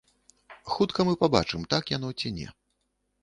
[0.75, 2.47] Хутка мы пабачым, так яно ці не.